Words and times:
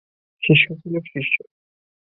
শিষ্য 0.43 0.65
ছিল, 0.75 0.95
শিষ্য। 1.05 1.35